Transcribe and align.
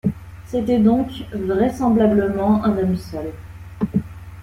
C’était 0.47 0.79
donc 0.79 1.11
vraisemblablement 1.31 2.63
un 2.63 2.75
homme 2.75 2.95
seul. 2.95 3.29